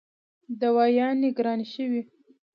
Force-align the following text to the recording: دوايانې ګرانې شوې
دوايانې 0.59 1.29
ګرانې 1.37 1.65
شوې 1.73 2.01